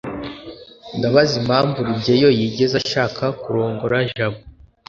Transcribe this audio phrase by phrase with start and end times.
[0.97, 4.39] ndabaza impamvu rugeyo yigeze ashaka kurongora jabo